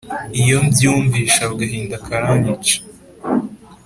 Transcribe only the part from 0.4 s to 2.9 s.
Iyo byumvishe agahinda karanyica